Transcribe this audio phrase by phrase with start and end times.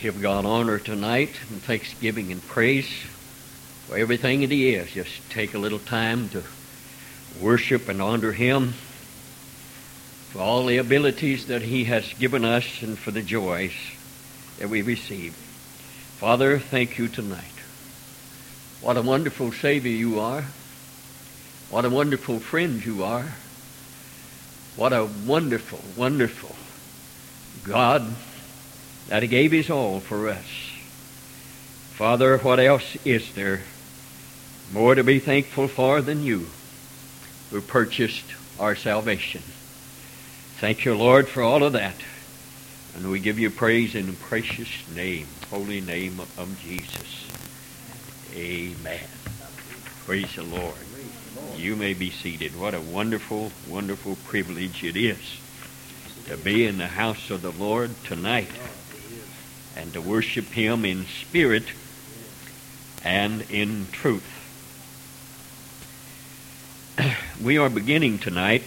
[0.00, 2.88] Give God honor tonight and thanksgiving and praise
[3.86, 4.90] for everything that He is.
[4.92, 6.42] Just take a little time to
[7.38, 8.72] worship and honor Him
[10.30, 13.74] for all the abilities that He has given us and for the joys
[14.58, 15.34] that we receive.
[16.16, 17.44] Father, thank you tonight.
[18.80, 20.46] What a wonderful Savior you are.
[21.68, 23.34] What a wonderful friend you are.
[24.76, 26.56] What a wonderful, wonderful
[27.64, 28.14] God
[29.08, 30.70] that He gave His all for us.
[32.00, 33.60] Father, what else is there
[34.72, 36.46] more to be thankful for than you
[37.50, 38.24] who purchased
[38.58, 39.42] our salvation?
[40.58, 41.96] Thank you, Lord, for all of that.
[42.94, 47.26] And we give you praise in the precious name, holy name of Jesus.
[48.34, 49.08] Amen.
[50.06, 50.74] Praise the Lord.
[51.56, 52.58] You may be seated.
[52.58, 55.38] What a wonderful, wonderful privilege it is
[56.26, 58.48] to be in the house of the Lord tonight
[59.76, 61.64] and to worship Him in spirit
[63.04, 64.24] and in truth.
[67.42, 68.62] We are beginning tonight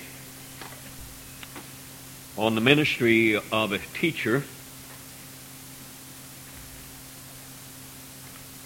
[2.35, 4.43] on the ministry of a teacher.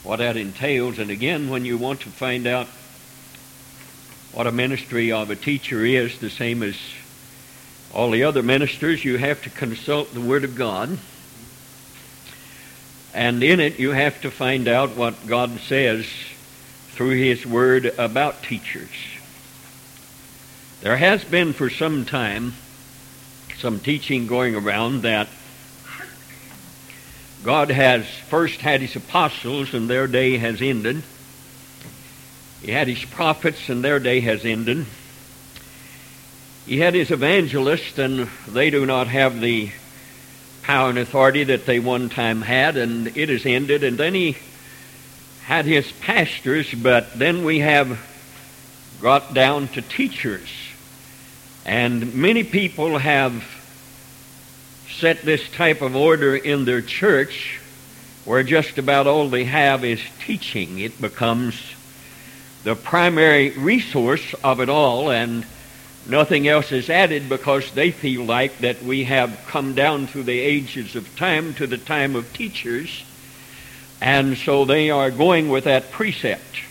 [0.04, 2.68] What that entails, and again, when you want to find out
[4.32, 6.78] what a ministry of a teacher is, the same as
[7.94, 10.98] all the other ministers, you have to consult the Word of God.
[13.18, 16.06] And in it, you have to find out what God says
[16.92, 18.92] through His Word about teachers.
[20.82, 22.54] There has been for some time
[23.58, 25.28] some teaching going around that
[27.44, 31.02] God has first had his apostles and their day has ended.
[32.62, 34.86] He had his prophets and their day has ended.
[36.68, 39.72] He had his evangelists and they do not have the
[40.68, 43.86] power and authority that they one time had and it has ended.
[43.86, 44.36] And then he
[45.46, 47.98] had his pastors, but then we have
[49.02, 50.50] got down to teachers.
[51.66, 53.46] And many people have
[54.90, 57.62] set this type of order in their church
[58.26, 60.80] where just about all they have is teaching.
[60.80, 61.56] It becomes
[62.66, 65.46] the primary resource of it all, and
[66.10, 70.40] nothing else is added because they feel like that we have come down through the
[70.40, 73.04] ages of time to the time of teachers,
[74.02, 76.62] and so they are going with that precept.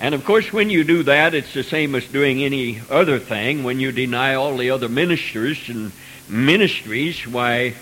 [0.00, 3.62] And of course, when you do that, it's the same as doing any other thing.
[3.62, 5.92] When you deny all the other ministers and
[6.28, 7.74] ministries, why,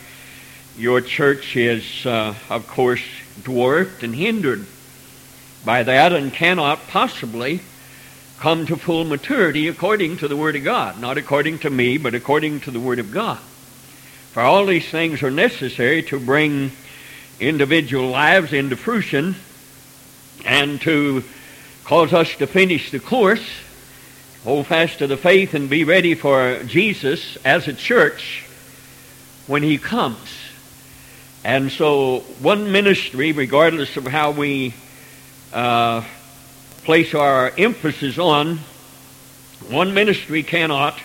[0.77, 3.03] your church is, uh, of course,
[3.43, 4.67] dwarfed and hindered
[5.65, 7.61] by that and cannot possibly
[8.43, 11.01] come to full maturity according to the Word of God.
[11.01, 13.39] Not according to me, but according to the Word of God.
[14.33, 16.73] For all these things are necessary to bring
[17.39, 19.37] individual lives into fruition
[20.45, 21.23] and to
[21.85, 23.49] cause us to finish the course,
[24.43, 28.45] hold fast to the faith, and be ready for Jesus as a church
[29.47, 30.19] when He comes.
[31.45, 34.75] And so, one ministry, regardless of how we
[35.53, 36.03] uh,
[36.85, 38.59] place our emphasis on,
[39.69, 40.99] one ministry cannot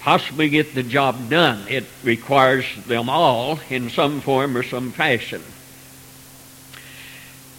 [0.00, 1.66] possibly get the job done.
[1.68, 5.42] It requires them all in some form or some fashion.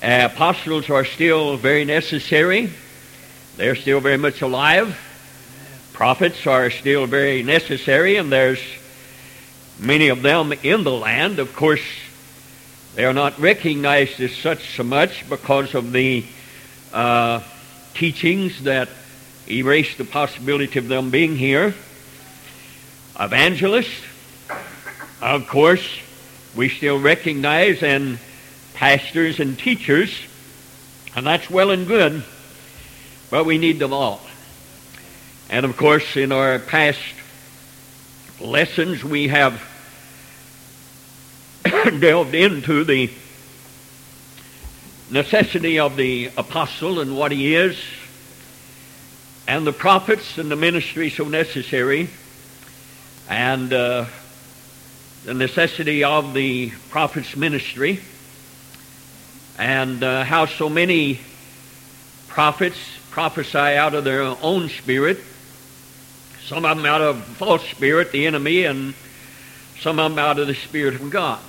[0.01, 2.71] Uh, apostles are still very necessary.
[3.57, 4.99] They're still very much alive.
[5.93, 8.61] Prophets are still very necessary, and there's
[9.77, 11.37] many of them in the land.
[11.37, 11.83] Of course,
[12.95, 16.25] they are not recognized as such so much because of the
[16.93, 17.41] uh,
[17.93, 18.89] teachings that
[19.49, 21.73] erase the possibility of them being here.
[23.19, 24.03] Evangelists,
[25.21, 25.85] of course,
[26.55, 28.19] we still recognize and
[28.73, 30.13] pastors and teachers,
[31.15, 32.23] and that's well and good,
[33.29, 34.21] but we need them all.
[35.49, 36.99] And of course, in our past
[38.39, 39.61] lessons, we have
[41.99, 43.11] delved into the
[45.11, 47.77] necessity of the apostle and what he is,
[49.47, 52.09] and the prophets and the ministry so necessary,
[53.29, 54.05] and uh,
[55.25, 57.99] the necessity of the prophet's ministry
[59.61, 61.19] and uh, how so many
[62.27, 62.77] prophets
[63.11, 65.19] prophesy out of their own spirit,
[66.43, 68.95] some of them out of false spirit, the enemy, and
[69.79, 71.39] some of them out of the Spirit of God.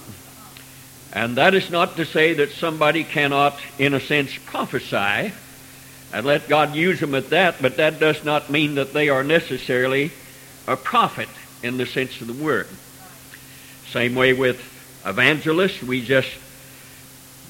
[1.12, 5.32] And that is not to say that somebody cannot, in a sense, prophesy
[6.12, 9.24] and let God use them at that, but that does not mean that they are
[9.24, 10.10] necessarily
[10.66, 11.28] a prophet
[11.62, 12.68] in the sense of the word.
[13.88, 14.60] Same way with
[15.04, 15.82] evangelist.
[15.82, 16.30] We just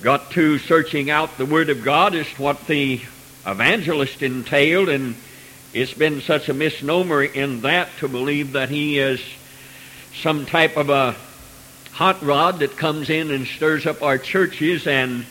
[0.02, 3.00] got to searching out the Word of God as what the
[3.46, 5.14] evangelist entailed, and
[5.72, 9.20] it's been such a misnomer in that to believe that he is
[10.14, 11.14] some type of a
[11.92, 15.24] hot rod that comes in and stirs up our churches and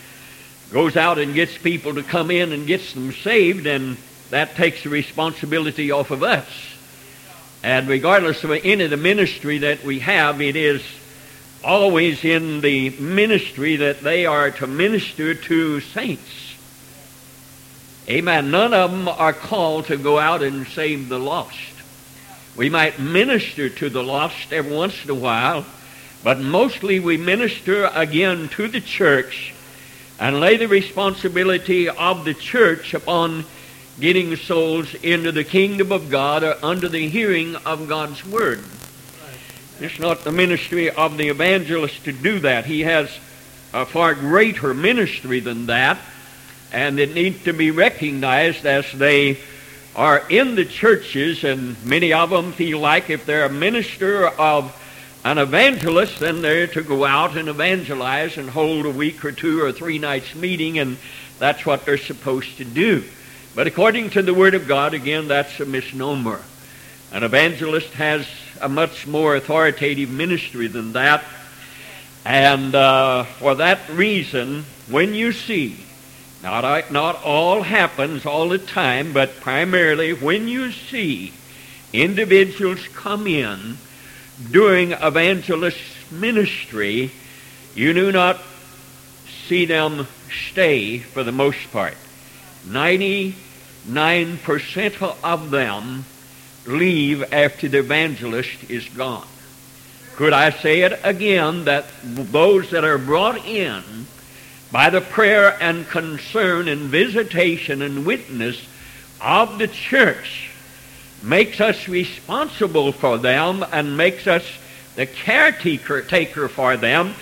[0.72, 3.98] goes out and gets people to come in and gets them saved, and
[4.30, 6.48] that takes the responsibility off of us.
[7.64, 10.82] And regardless of any of the ministry that we have, it is
[11.64, 16.56] always in the ministry that they are to minister to saints.
[18.10, 18.50] Amen.
[18.50, 21.58] None of them are called to go out and save the lost.
[22.58, 25.66] We might minister to the lost every once in a while,
[26.24, 29.54] but mostly we minister again to the church
[30.20, 33.44] and lay the responsibility of the church upon
[34.00, 38.64] getting souls into the kingdom of God or under the hearing of God's word.
[39.80, 42.66] It's not the ministry of the evangelist to do that.
[42.66, 43.10] He has
[43.74, 45.98] a far greater ministry than that,
[46.72, 49.40] and it needs to be recognized as they
[49.96, 54.78] are in the churches, and many of them feel like if they're a minister of
[55.24, 59.62] an evangelist, then they're to go out and evangelize and hold a week or two
[59.62, 60.98] or three nights meeting, and
[61.38, 63.04] that's what they're supposed to do.
[63.54, 66.42] But according to the Word of God, again, that's a misnomer.
[67.12, 68.28] An evangelist has
[68.62, 71.24] a much more authoritative ministry than that.
[72.26, 75.78] And uh, for that reason, when you see,
[76.42, 81.34] not, not all happens all the time, but primarily when you see
[81.94, 83.78] individuals come in
[84.52, 85.78] doing evangelist
[86.12, 87.12] ministry,
[87.76, 88.42] you do not
[89.48, 90.08] see them
[90.50, 91.96] stay for the most part.
[92.66, 96.06] 99% of them
[96.66, 99.28] leave after the evangelist is gone.
[100.16, 103.84] Could I say it again that those that are brought in
[104.72, 108.68] by the prayer and concern and visitation and witness
[109.20, 110.51] of the church
[111.24, 114.44] makes us responsible for them and makes us
[114.96, 117.14] the caretaker taker for them,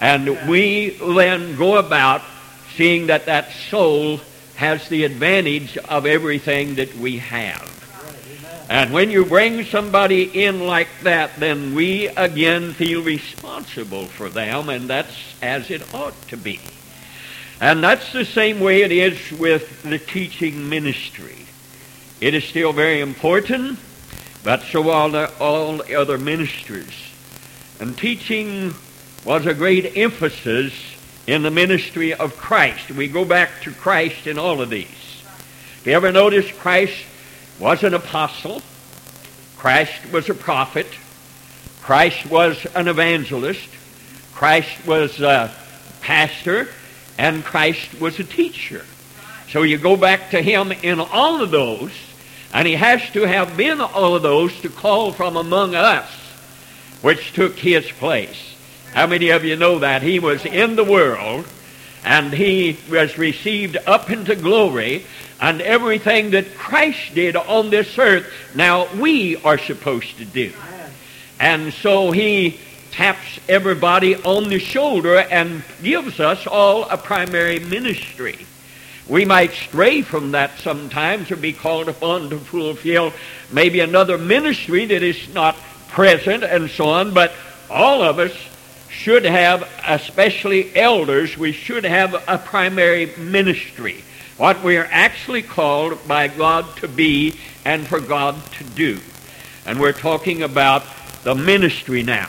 [0.00, 2.22] and we then go about
[2.76, 4.20] seeing that that soul
[4.56, 7.72] has the advantage of everything that we have.
[8.68, 14.68] And when you bring somebody in like that, then we again feel responsible for them,
[14.68, 16.60] and that's as it ought to be.
[17.60, 21.45] And that's the same way it is with the teaching ministry.
[22.20, 23.78] It is still very important,
[24.42, 26.94] but so are the, all the other ministries.
[27.78, 28.74] And teaching
[29.24, 30.72] was a great emphasis
[31.26, 32.90] in the ministry of Christ.
[32.90, 34.86] We go back to Christ in all of these.
[34.86, 37.04] If you ever notice Christ
[37.58, 38.62] was an apostle.
[39.56, 40.86] Christ was a prophet.
[41.82, 43.68] Christ was an evangelist.
[44.34, 45.54] Christ was a
[46.00, 46.68] pastor.
[47.18, 48.84] And Christ was a teacher.
[49.48, 51.92] So you go back to him in all of those,
[52.52, 56.10] and he has to have been all of those to call from among us,
[57.02, 58.56] which took his place.
[58.92, 60.02] How many of you know that?
[60.02, 61.46] He was in the world,
[62.04, 65.04] and he was received up into glory,
[65.40, 70.52] and everything that Christ did on this earth, now we are supposed to do.
[71.38, 72.58] And so he
[72.90, 78.38] taps everybody on the shoulder and gives us all a primary ministry.
[79.08, 83.12] We might stray from that sometimes or be called upon to fulfill
[83.52, 85.56] maybe another ministry that is not
[85.88, 87.32] present and so on, but
[87.70, 88.32] all of us
[88.90, 94.02] should have, especially elders, we should have a primary ministry
[94.36, 99.00] what we are actually called by God to be and for God to do.
[99.64, 100.84] And we're talking about
[101.24, 102.28] the ministry now.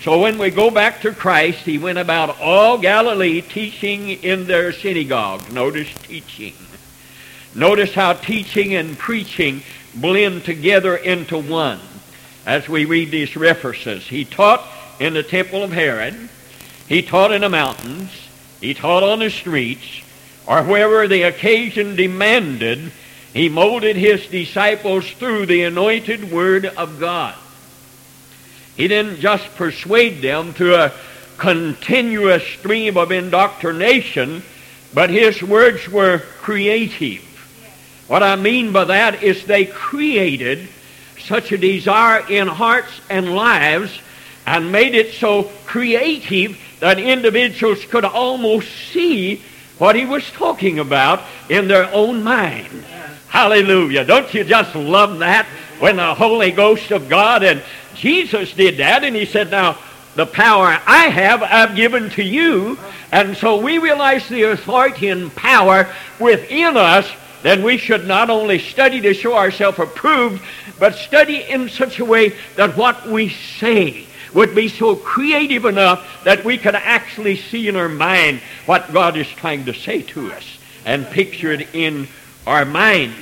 [0.00, 4.72] So when we go back to Christ, he went about all Galilee teaching in their
[4.72, 5.50] synagogues.
[5.52, 6.54] Notice teaching.
[7.54, 9.62] Notice how teaching and preaching
[9.94, 11.80] blend together into one
[12.44, 14.06] as we read these references.
[14.06, 14.64] He taught
[15.00, 16.28] in the temple of Herod.
[16.88, 18.10] He taught in the mountains.
[18.60, 20.02] He taught on the streets
[20.46, 22.92] or wherever the occasion demanded,
[23.32, 27.34] he molded his disciples through the anointed word of God.
[28.76, 30.92] He didn't just persuade them to a
[31.38, 34.42] continuous stream of indoctrination,
[34.92, 37.22] but his words were creative.
[38.06, 40.68] What I mean by that is they created
[41.18, 43.98] such a desire in hearts and lives
[44.46, 49.42] and made it so creative that individuals could almost see
[49.78, 52.84] what he was talking about in their own mind.
[53.28, 54.04] Hallelujah.
[54.04, 55.46] Don't you just love that
[55.78, 57.62] when the Holy Ghost of God and
[57.94, 59.78] Jesus did that and he said, now,
[60.14, 62.78] the power I have, I've given to you.
[63.12, 67.08] And so we realize the authority and power within us,
[67.42, 70.42] then we should not only study to show ourselves approved,
[70.78, 76.24] but study in such a way that what we say would be so creative enough
[76.24, 80.32] that we could actually see in our mind what God is trying to say to
[80.32, 82.08] us and picture it in
[82.46, 83.14] our mind.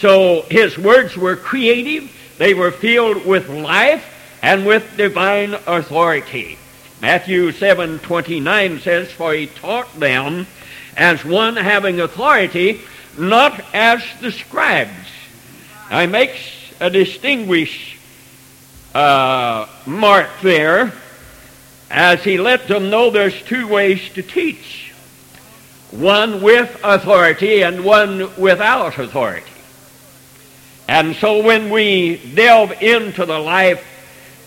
[0.00, 6.56] So his words were creative, they were filled with life and with divine authority.
[7.02, 10.46] Matthew 7:29 says, "For he taught them
[10.96, 12.80] as one having authority,
[13.18, 15.08] not as the scribes."
[15.90, 16.40] He makes
[16.80, 17.96] a distinguished
[18.94, 20.92] uh, mark there
[21.90, 24.92] as he let them know there's two ways to teach.
[25.90, 29.49] One with authority and one without authority.
[30.90, 33.86] And so when we delve into the life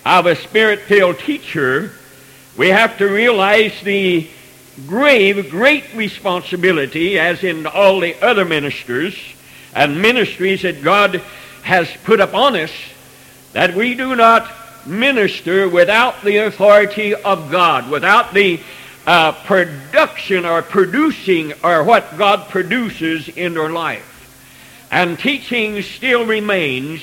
[0.06, 1.94] of a spirit-filled teacher,
[2.58, 4.28] we have to realize the
[4.86, 9.18] grave, great responsibility, as in all the other ministers
[9.74, 11.22] and ministries that God
[11.62, 12.74] has put upon us,
[13.54, 14.52] that we do not
[14.86, 18.60] minister without the authority of God, without the
[19.08, 24.13] uh, production or producing or what God produces in their life.
[24.94, 27.02] And teaching still remains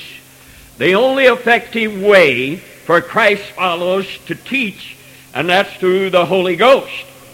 [0.77, 4.95] the only effective way for Christ follows to teach,
[5.33, 6.89] and that's through the Holy Ghost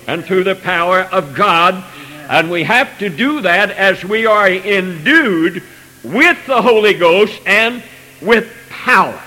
[0.08, 1.84] and through the power of God.
[2.28, 5.62] And we have to do that as we are endued
[6.04, 7.84] with the Holy Ghost and
[8.20, 9.22] with power.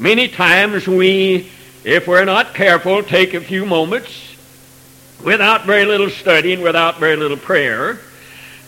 [0.00, 1.52] Many times we,
[1.84, 4.34] if we're not careful, take a few moments
[5.22, 8.00] without very little study and without very little prayer,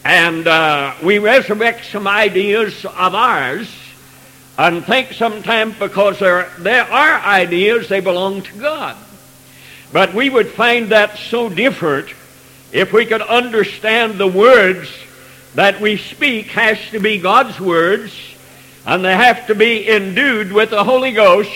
[0.06, 3.68] and uh, we resurrect some ideas of ours
[4.56, 8.96] and think sometimes because there, there are ideas, they belong to God.
[9.92, 12.08] But we would find that so different
[12.70, 14.88] if we could understand the words
[15.56, 18.16] that we speak has to be God's words,
[18.86, 21.50] and they have to be endued with the Holy Ghost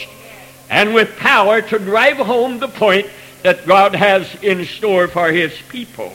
[0.68, 3.06] and with power to drive home the point
[3.44, 6.12] that God has in store for his people.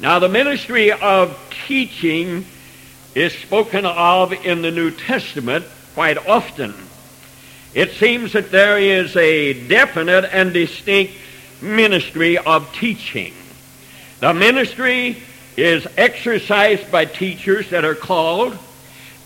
[0.00, 1.36] Now, the ministry of
[1.66, 2.46] teaching
[3.16, 5.64] is spoken of in the New Testament
[5.94, 6.72] quite often.
[7.74, 11.14] It seems that there is a definite and distinct
[11.60, 13.34] ministry of teaching.
[14.20, 15.20] The ministry
[15.56, 18.56] is exercised by teachers that are called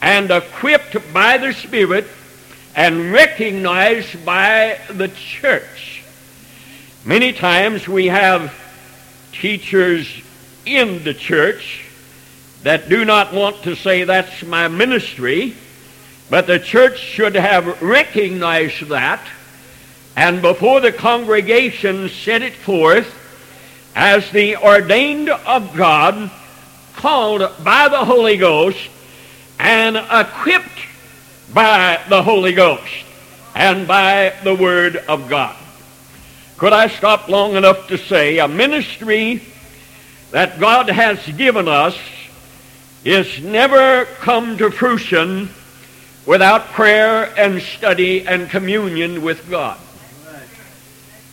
[0.01, 2.07] and equipped by the Spirit
[2.75, 6.03] and recognized by the church.
[7.05, 8.55] Many times we have
[9.33, 10.09] teachers
[10.67, 11.85] in the church
[12.63, 15.55] that do not want to say that's my ministry,
[16.31, 19.21] but the church should have recognized that
[20.17, 23.19] and before the congregation set it forth
[23.95, 26.31] as the ordained of God,
[26.97, 28.79] called by the Holy Ghost,
[29.59, 30.69] and equipped
[31.53, 32.93] by the Holy Ghost
[33.55, 35.57] and by the Word of God.
[36.59, 39.43] Could I stop long enough to say a ministry
[40.33, 41.97] that God has given us
[43.05, 45.51] is never come to fruition
[46.25, 49.79] without prayer and study and communion with God.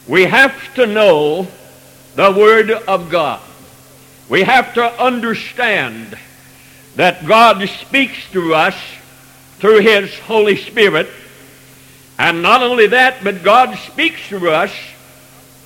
[0.05, 1.47] We have to know
[2.15, 3.41] the Word of God.
[4.27, 6.17] We have to understand
[6.97, 8.75] that God speaks to us
[9.59, 11.07] through His Holy Spirit.
[12.17, 14.73] And not only that, but God speaks to us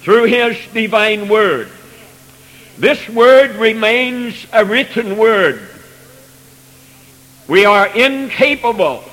[0.01, 1.71] through His divine Word.
[2.77, 5.61] This Word remains a written Word.
[7.47, 9.03] We are incapable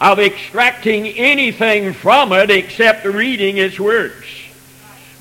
[0.00, 4.24] of extracting anything from it except reading its words.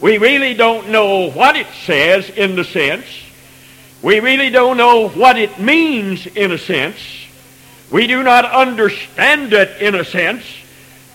[0.02, 3.06] We really don't know what it says in the sense.
[4.02, 6.98] We really don't know what it means in a sense.
[7.92, 10.44] We do not understand it in a sense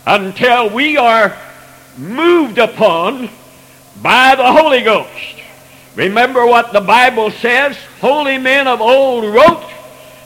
[0.06, 1.36] until we are
[1.96, 3.30] moved upon
[4.02, 5.43] by the Holy Ghost.
[5.96, 7.76] Remember what the Bible says?
[8.00, 9.70] Holy men of old wrote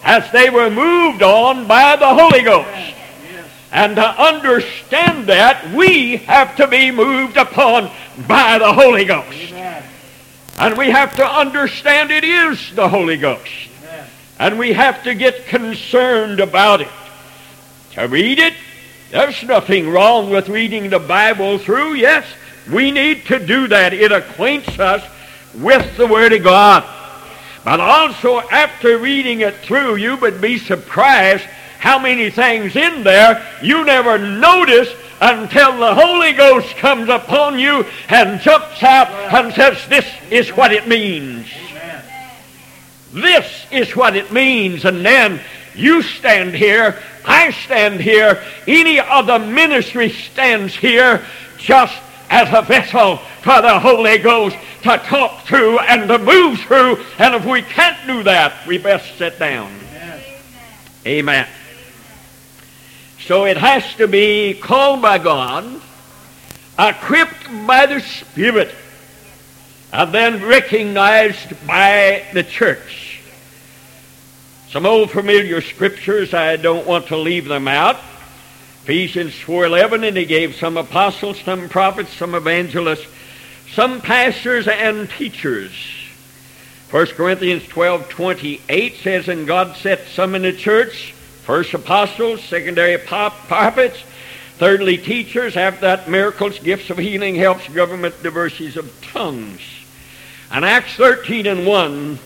[0.02, 2.94] as they were moved on by the Holy Ghost.
[3.70, 7.90] And to understand that, we have to be moved upon
[8.26, 9.52] by the Holy Ghost.
[9.52, 9.82] Amen.
[10.58, 13.46] And we have to understand it is the Holy Ghost.
[13.82, 14.06] Amen.
[14.38, 16.88] And we have to get concerned about it.
[17.92, 18.54] To read it,
[19.10, 21.94] there's nothing wrong with reading the Bible through.
[21.94, 22.26] Yes,
[22.70, 23.92] we need to do that.
[23.92, 25.02] It acquaints us
[25.54, 26.84] with the Word of God.
[27.64, 31.44] But also, after reading it through, you would be surprised
[31.78, 34.88] how many things in there you never notice
[35.20, 40.72] until the Holy Ghost comes upon you and jumps out and says, This is what
[40.72, 41.46] it means.
[43.12, 44.84] This is what it means.
[44.84, 45.40] And then
[45.74, 51.24] you stand here, I stand here, any other ministry stands here
[51.58, 51.96] just
[52.30, 57.04] as a vessel for the Holy Ghost to talk through and to move through.
[57.18, 59.72] And if we can't do that, we best sit down.
[59.94, 60.22] Amen.
[61.06, 61.48] Amen.
[63.20, 65.82] So it has to be called by God,
[66.78, 68.74] equipped by the Spirit,
[69.92, 73.20] and then recognized by the church.
[74.70, 77.96] Some old familiar scriptures, I don't want to leave them out.
[78.88, 83.06] Ephesians 4.11, and he gave some apostles, some prophets, some evangelists,
[83.74, 85.72] some pastors and teachers.
[86.90, 94.02] 1 Corinthians 12.28 says, And God set some in the church, first apostles, secondary prophets,
[94.56, 99.60] thirdly teachers, after that miracles, gifts of healing, helps, government, diversities of tongues.
[100.50, 102.18] And Acts 13 and 1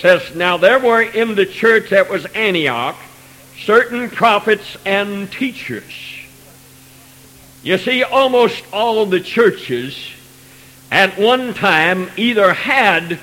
[0.00, 2.96] says, Now there were in the church that was Antioch
[3.58, 5.84] certain prophets and teachers.
[7.62, 9.96] You see, almost all the churches
[10.90, 13.18] at one time either had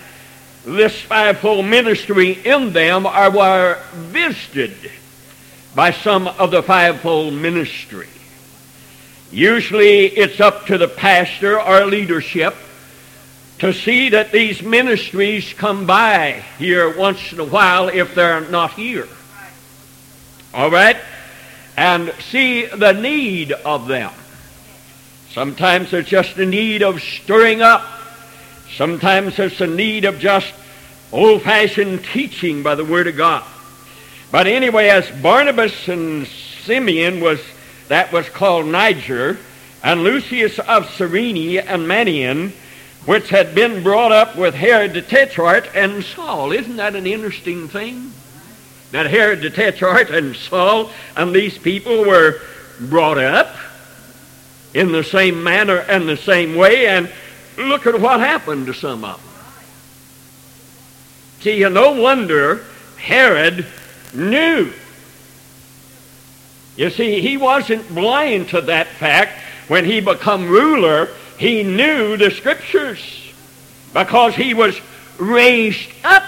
[0.66, 4.92] this fivefold ministry in them or were visited
[5.76, 8.08] by some of the fivefold ministry.
[9.32, 12.56] Usually it's up to the pastor or leadership
[13.60, 18.74] to see that these ministries come by here once in a while if they're not
[18.74, 19.08] here.
[20.54, 20.98] All right?
[21.78, 24.12] And see the need of them.
[25.32, 27.86] Sometimes there's just a need of stirring up.
[28.76, 30.54] Sometimes there's a need of just
[31.12, 33.44] old-fashioned teaching by the Word of God.
[34.32, 37.42] But anyway, as Barnabas and Simeon was,
[37.88, 39.38] that was called Niger,
[39.84, 42.52] and Lucius of Cyrene and Manaen,
[43.06, 46.52] which had been brought up with Herod the Tetrarch and Saul.
[46.52, 48.12] Isn't that an interesting thing?
[48.92, 52.42] That Herod the Tetrarch and Saul and these people were
[52.80, 53.56] brought up
[54.74, 57.12] in the same manner and the same way, and
[57.58, 59.28] look at what happened to some of them.
[61.42, 62.66] See, no wonder
[62.98, 63.66] Herod
[64.14, 64.72] knew.
[66.76, 69.40] You see, he wasn't blind to that fact.
[69.68, 73.34] When he became ruler, he knew the scriptures
[73.94, 74.80] because he was
[75.18, 76.24] raised up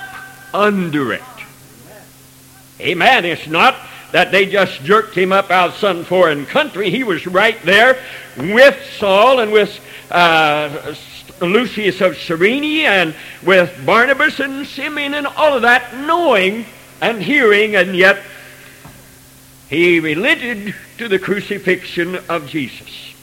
[0.54, 1.22] under it.
[2.80, 3.26] Amen.
[3.26, 3.76] It's not
[4.12, 6.90] that they just jerked him up out of some foreign country.
[6.90, 7.98] He was right there
[8.38, 9.80] with Saul and with
[10.12, 10.94] uh,
[11.42, 16.66] Lucius of Cyrene and with Barnabas and Simeon and all of that, knowing
[17.02, 18.22] and hearing, and yet
[19.70, 23.14] he related to the crucifixion of Jesus.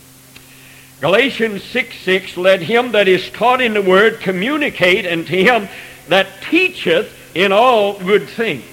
[1.01, 5.69] Galatians 6 6, let him that is taught in the word communicate unto him
[6.09, 8.65] that teacheth in all good things.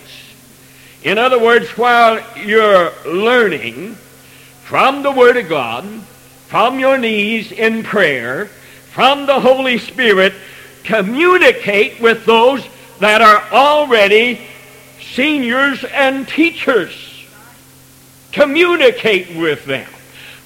[1.03, 3.95] In other words, while you're learning
[4.63, 5.85] from the Word of God,
[6.47, 10.33] from your knees in prayer, from the Holy Spirit,
[10.83, 12.65] communicate with those
[12.99, 14.41] that are already
[14.99, 17.25] seniors and teachers.
[18.31, 19.89] Communicate with them.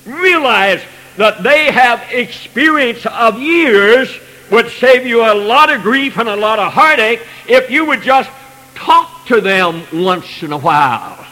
[0.06, 0.82] Realize
[1.18, 4.10] that they have experience of years
[4.50, 8.02] would save you a lot of grief and a lot of heartache if you would
[8.02, 8.30] just
[8.76, 11.26] talk to them once in a while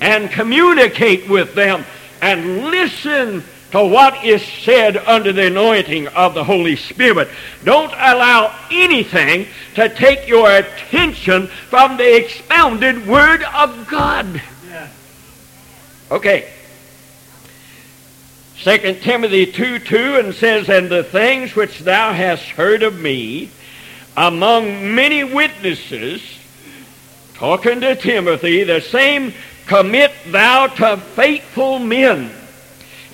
[0.00, 1.84] and communicate with them
[2.20, 7.28] and listen to what is said under the anointing of the Holy Spirit.
[7.62, 14.42] Don't allow anything to take your attention from the expounded Word of God.
[16.10, 16.50] Okay.
[18.64, 23.50] 2 Timothy 2 2 and says, And the things which thou hast heard of me
[24.16, 26.22] among many witnesses,
[27.34, 29.32] talking to Timothy, the same
[29.66, 32.30] commit thou to faithful men.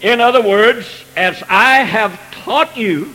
[0.03, 3.15] In other words, as I have taught you,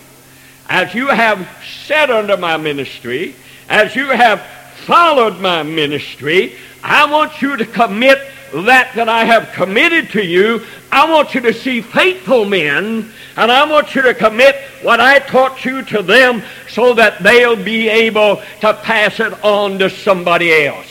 [0.69, 1.47] as you have
[1.85, 3.35] sat under my ministry,
[3.69, 4.41] as you have
[4.85, 8.19] followed my ministry, I want you to commit
[8.53, 10.65] that that I have committed to you.
[10.91, 15.19] I want you to see faithful men, and I want you to commit what I
[15.19, 20.65] taught you to them so that they'll be able to pass it on to somebody
[20.65, 20.87] else.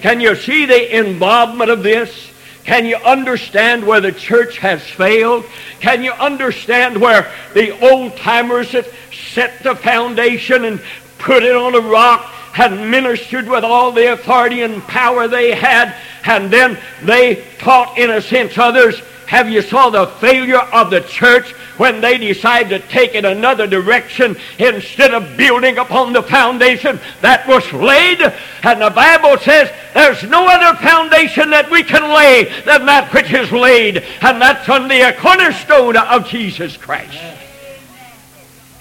[0.00, 2.30] Can you see the involvement of this?
[2.64, 5.44] Can you understand where the church has failed?
[5.80, 8.88] Can you understand where the old timers that
[9.34, 10.80] set the foundation and
[11.18, 15.94] put it on a rock had ministered with all the authority and power they had
[16.24, 19.00] and then they taught, in a sense, others.
[19.32, 23.66] Have you saw the failure of the church when they decide to take it another
[23.66, 28.20] direction instead of building upon the foundation that was laid?
[28.62, 33.32] And the Bible says there's no other foundation that we can lay than that which
[33.32, 37.18] is laid, and that's on the cornerstone of Jesus Christ.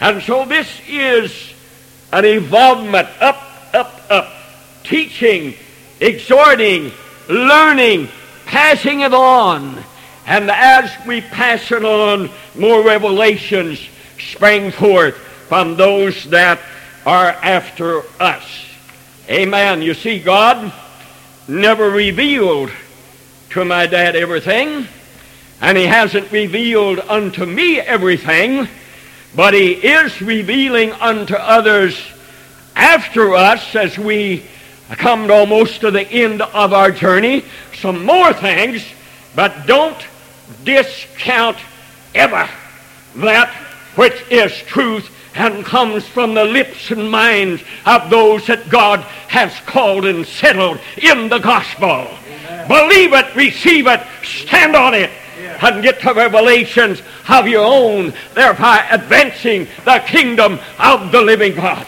[0.01, 1.53] And so this is
[2.11, 3.41] an involvement up,
[3.73, 4.33] up, up,
[4.83, 5.53] teaching,
[6.01, 6.91] exhorting,
[7.29, 8.09] learning,
[8.47, 9.81] passing it on.
[10.25, 13.79] And as we pass it on, more revelations
[14.19, 16.59] spring forth from those that
[17.05, 18.65] are after us.
[19.29, 19.81] Amen.
[19.81, 20.71] You see, God
[21.47, 22.71] never revealed
[23.51, 24.87] to my dad everything,
[25.59, 28.67] and he hasn't revealed unto me everything,
[29.35, 31.99] but he is revealing unto others
[32.75, 34.45] after us as we
[34.91, 37.43] come almost to the end of our journey
[37.81, 38.85] some more things,
[39.35, 39.97] but don't
[40.63, 41.57] discount
[42.13, 42.49] ever
[43.15, 43.49] that
[43.95, 49.53] which is truth and comes from the lips and minds of those that God has
[49.65, 51.87] called and settled in the gospel.
[51.87, 52.67] Amen.
[52.67, 55.09] Believe it, receive it, stand on it,
[55.39, 55.65] yeah.
[55.65, 61.87] and get to revelations of your own, thereby advancing the kingdom of the living God.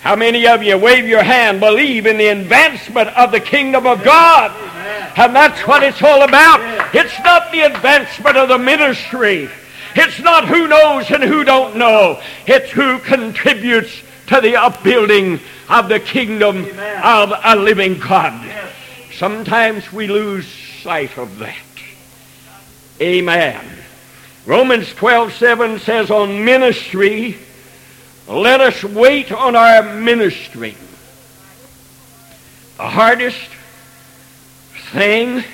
[0.00, 4.04] How many of you wave your hand, believe in the advancement of the kingdom of
[4.04, 4.52] God?
[5.16, 6.94] And that's what it's all about.
[6.94, 9.48] It's not the advancement of the ministry.
[9.94, 12.20] It's not who knows and who don't know.
[12.46, 16.64] It's who contributes to the upbuilding of the kingdom
[17.02, 18.48] of a living God.
[19.12, 21.56] Sometimes we lose sight of that.
[23.00, 23.64] Amen.
[24.46, 27.36] Romans 12, 7 says on ministry,
[28.28, 30.76] let us wait on our ministry.
[32.76, 33.50] The hardest
[34.88, 35.44] thing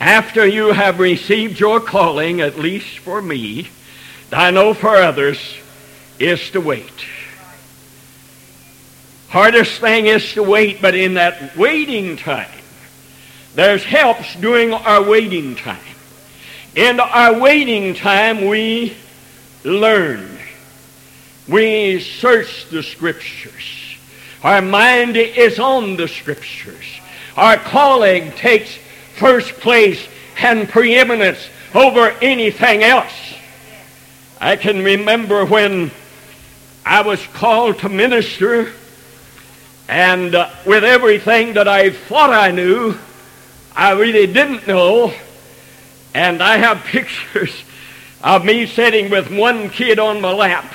[0.00, 3.68] after you have received your calling, at least for me,
[4.32, 5.38] I know for others,
[6.18, 7.04] is to wait.
[9.28, 12.50] Hardest thing is to wait, but in that waiting time,
[13.54, 15.78] there's helps during our waiting time.
[16.74, 18.96] In our waiting time, we
[19.64, 20.38] learn.
[21.48, 23.96] We search the Scriptures.
[24.42, 26.99] Our mind is on the Scriptures.
[27.36, 28.76] Our calling takes
[29.16, 30.06] first place
[30.38, 31.38] and preeminence
[31.74, 33.12] over anything else.
[34.40, 35.90] I can remember when
[36.84, 38.72] I was called to minister,
[39.88, 42.96] and uh, with everything that I thought I knew,
[43.76, 45.12] I really didn't know.
[46.14, 47.54] And I have pictures
[48.22, 50.72] of me sitting with one kid on my lap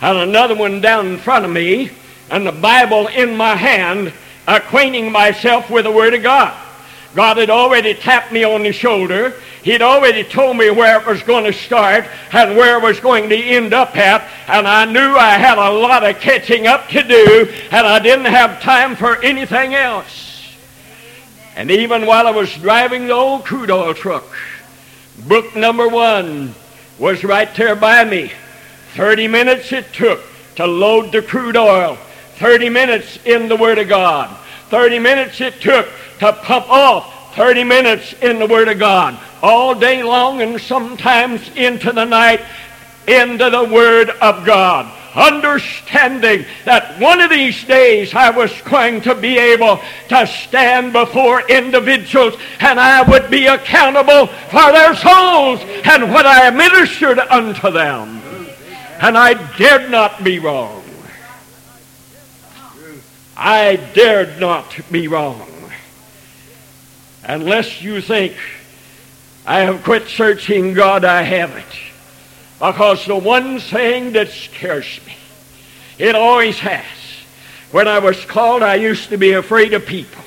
[0.00, 1.90] and another one down in front of me,
[2.30, 4.12] and the Bible in my hand,
[4.46, 6.56] acquainting myself with the Word of God.
[7.14, 9.32] God had already tapped me on the shoulder.
[9.62, 13.30] He'd already told me where it was going to start and where it was going
[13.30, 14.28] to end up at.
[14.46, 18.26] And I knew I had a lot of catching up to do, and I didn't
[18.26, 20.54] have time for anything else.
[21.56, 24.26] And even while I was driving the old crude oil truck,
[25.26, 26.54] book number one
[26.98, 28.30] was right there by me.
[28.94, 30.20] 30 minutes it took
[30.56, 31.96] to load the crude oil.
[32.36, 34.34] 30 minutes in the Word of God.
[34.68, 37.34] 30 minutes it took to pump off.
[37.36, 39.18] 30 minutes in the Word of God.
[39.42, 42.40] All day long and sometimes into the night
[43.06, 44.92] into the Word of God.
[45.14, 51.48] Understanding that one of these days I was going to be able to stand before
[51.48, 58.22] individuals and I would be accountable for their souls and what I ministered unto them
[59.00, 60.82] and I dared not be wrong.
[63.36, 65.46] I dared not be wrong.
[67.24, 68.34] Unless you think
[69.44, 71.64] I have quit searching God, I haven't.
[72.58, 75.14] Because the one thing that scares me,
[75.98, 76.84] it always has.
[77.72, 80.22] When I was called, I used to be afraid of people.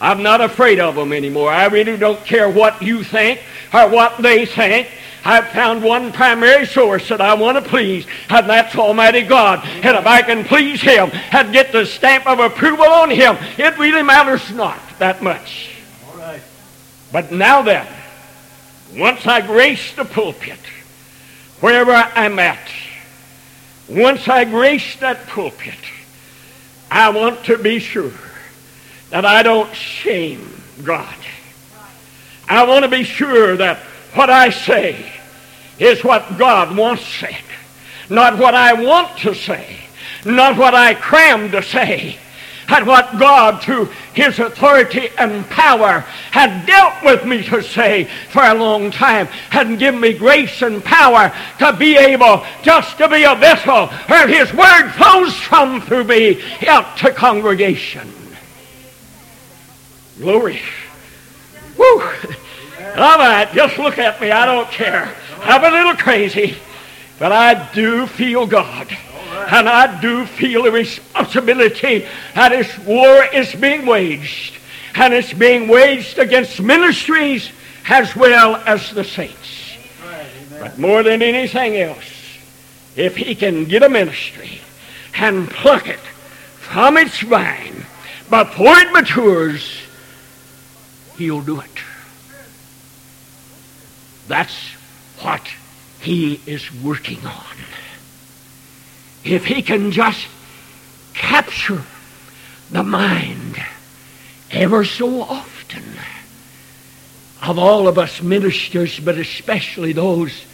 [0.00, 1.50] I'm not afraid of them anymore.
[1.50, 3.40] I really don't care what you think
[3.72, 4.88] or what they think.
[5.24, 9.64] I've found one primary source that I want to please, and that's Almighty God.
[9.64, 13.78] And if I can please Him and get the stamp of approval on Him, it
[13.78, 15.70] really matters not that much.
[16.10, 16.42] All right.
[17.10, 17.86] But now then,
[18.94, 20.58] once I grace the pulpit,
[21.60, 22.68] wherever I'm at,
[23.88, 25.74] once I grace that pulpit,
[26.90, 28.12] I want to be sure
[29.08, 31.14] that I don't shame God.
[32.46, 33.78] I want to be sure that
[34.14, 35.13] what I say
[35.78, 37.36] is what God wants said.
[38.10, 39.78] Not what I want to say.
[40.24, 42.18] Not what I cram to say.
[42.68, 48.42] at what God, through His authority and power, had dealt with me to say for
[48.42, 53.24] a long time, had given me grace and power to be able just to be
[53.24, 58.10] a vessel where His Word flows from through me out to congregation.
[60.18, 60.60] Glory.
[62.96, 64.30] All right, just look at me.
[64.30, 65.12] I don't care.
[65.40, 66.56] I'm a little crazy,
[67.18, 68.88] but I do feel God.
[69.48, 74.58] And I do feel a responsibility that this war is being waged.
[74.94, 77.50] And it's being waged against ministries
[77.88, 79.76] as well as the saints.
[80.60, 82.38] But more than anything else,
[82.96, 84.60] if he can get a ministry
[85.16, 87.84] and pluck it from its vine
[88.30, 89.82] before it matures,
[91.18, 91.70] he'll do it.
[94.28, 94.72] That's
[95.20, 95.46] what
[96.00, 97.56] he is working on
[99.24, 100.26] if he can just
[101.14, 101.82] capture
[102.70, 103.56] the mind
[104.50, 105.84] ever so often
[107.42, 110.44] of all of us ministers, but especially those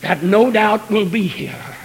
[0.00, 1.76] that no doubt will be here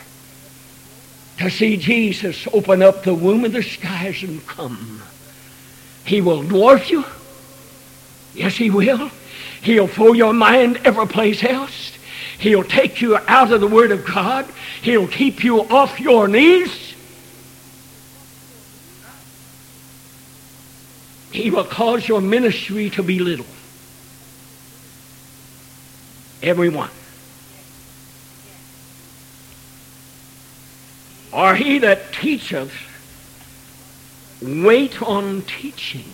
[1.37, 5.01] to see Jesus open up the womb of the skies and come.
[6.05, 7.05] He will dwarf you.
[8.33, 9.09] Yes, he will.
[9.61, 11.97] He'll throw your mind every place else.
[12.39, 14.47] He'll take you out of the Word of God.
[14.81, 16.95] He'll keep you off your knees.
[21.31, 23.45] He will cause your ministry to be little.
[26.41, 26.89] Everyone.
[31.31, 32.73] Or he that teacheth,
[34.41, 36.11] wait on teaching.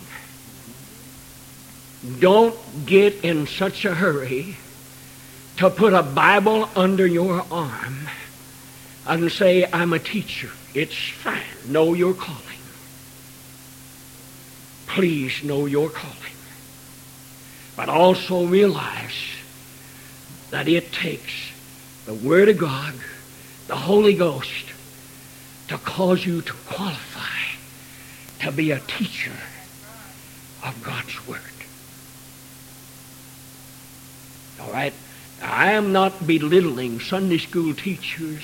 [2.20, 2.56] Don't
[2.86, 4.58] get in such a hurry
[5.58, 8.08] to put a Bible under your arm
[9.08, 10.52] and say, I'm a teacher.
[10.74, 11.42] It's fine.
[11.68, 12.42] Know your calling.
[14.86, 16.16] Please know your calling.
[17.76, 19.36] But also realize
[20.52, 21.52] that it takes
[22.06, 22.94] the Word of God,
[23.68, 24.66] the Holy Ghost,
[25.68, 27.22] to cause you to qualify
[28.40, 29.34] to be a teacher
[30.64, 31.42] of God's Word.
[34.68, 34.94] All right?
[35.42, 38.42] I am not belittling Sunday school teachers,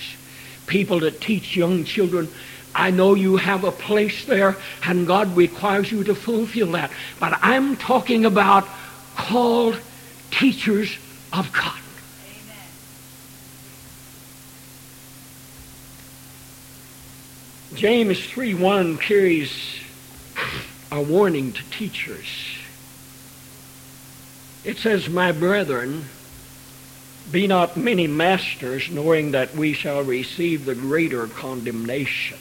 [0.67, 2.29] people that teach young children.
[2.73, 4.55] I know you have a place there,
[4.85, 6.91] and God requires you to fulfill that.
[7.19, 8.67] But I'm talking about
[9.15, 9.79] called
[10.31, 10.97] teachers
[11.31, 11.79] of God.
[12.25, 12.57] Amen.
[17.75, 19.79] James 3.1 carries
[20.91, 22.52] a warning to teachers.
[24.63, 26.05] It says, My brethren,
[27.31, 32.37] be not many masters, knowing that we shall receive the greater condemnation.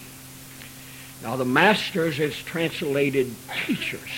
[1.22, 3.34] Now, the masters is translated
[3.66, 4.10] teachers.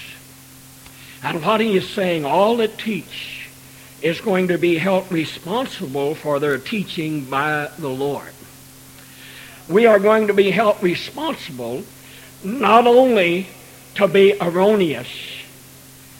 [1.23, 3.49] And what he is saying, all that teach
[4.03, 8.33] is going to be held responsible for their teaching by the Lord.
[9.69, 11.85] We are going to be held responsible
[12.43, 13.47] not only
[13.95, 15.09] to be erroneous,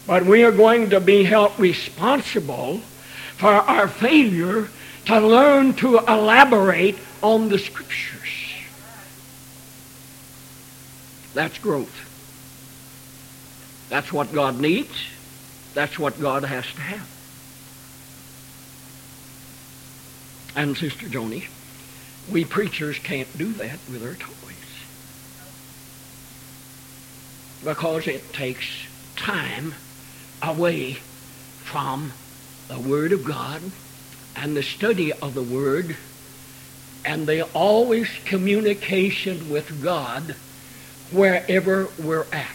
[0.07, 2.79] but we are going to be held responsible
[3.37, 4.69] for our failure
[5.07, 8.21] to learn to elaborate on the Scriptures.
[11.35, 12.11] That's growth.
[13.89, 14.95] That's what God needs.
[15.75, 17.11] That's what God has to have.
[20.57, 21.49] And Sister Joni,
[22.31, 24.31] we preachers can't do that with our toys.
[27.65, 28.67] Because it takes
[29.17, 29.75] time
[30.49, 30.95] away
[31.63, 32.13] from
[32.69, 33.63] the Word of God
[34.37, 35.97] and the study of the Word
[37.05, 40.35] and the always communication with God
[41.11, 42.49] wherever we're at.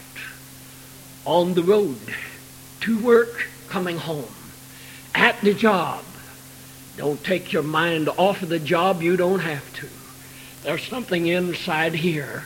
[1.25, 1.99] On the road,
[2.82, 4.34] to work, coming home,
[5.13, 6.04] at the job.
[6.97, 9.88] Don't take your mind off of the job you don't have to.
[10.63, 12.45] There's something inside here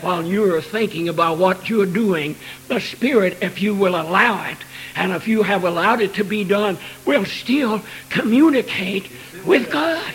[0.00, 2.36] while you are thinking about what you're doing.
[2.68, 4.58] The Spirit, if you will allow it,
[4.96, 9.10] and if you have allowed it to be done, will still communicate
[9.44, 10.12] with God.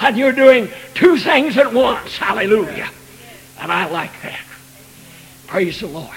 [0.00, 2.16] And you're doing two things at once.
[2.16, 2.90] Hallelujah.
[3.60, 4.40] And I like that.
[5.46, 6.10] Praise the Lord.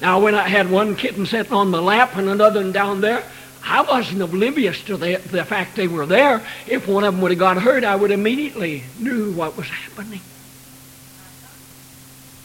[0.00, 3.22] Now, when I had one kitten sitting on my lap and another one down there,
[3.62, 6.42] I wasn't oblivious to the, the fact they were there.
[6.66, 10.20] If one of them would have got hurt, I would immediately knew what was happening.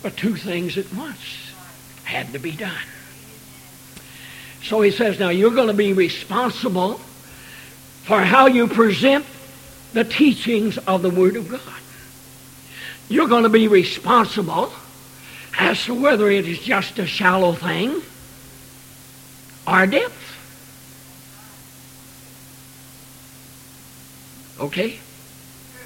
[0.02, 1.52] But two things at once
[2.04, 2.74] had to be done.
[4.64, 6.96] So he says, now you're going to be responsible
[8.04, 9.26] for how you present
[9.94, 11.62] the teachings of the Word of God.
[13.10, 14.72] You're going to be responsible
[15.58, 18.02] as to whether it is just a shallow thing
[19.68, 20.22] or depth.
[24.60, 25.00] Okay?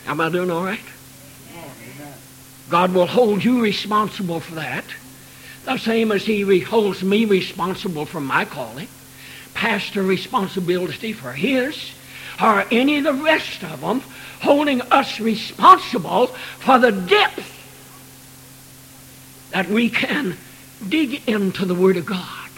[0.07, 0.79] Am I doing all right?
[2.69, 4.85] God will hold you responsible for that.
[5.65, 8.87] The same as he holds me responsible for my calling.
[9.53, 11.91] Pastor responsibility for his.
[12.41, 14.01] Or any of the rest of them
[14.41, 17.55] holding us responsible for the depth
[19.51, 20.37] that we can
[20.87, 22.49] dig into the Word of God.